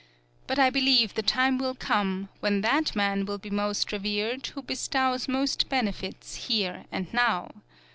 [0.47, 4.63] But I believe the time will come when that man will be most revered who
[4.63, 7.51] bestows most benefits here and now.